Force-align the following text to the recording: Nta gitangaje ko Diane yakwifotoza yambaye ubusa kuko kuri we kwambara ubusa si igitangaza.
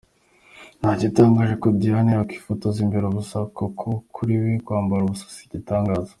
Nta 0.79 0.91
gitangaje 1.01 1.53
ko 1.61 1.67
Diane 1.79 2.11
yakwifotoza 2.13 2.77
yambaye 2.81 3.03
ubusa 3.07 3.37
kuko 3.57 3.85
kuri 4.15 4.33
we 4.43 4.51
kwambara 4.65 5.01
ubusa 5.03 5.25
si 5.35 5.43
igitangaza. 5.47 6.09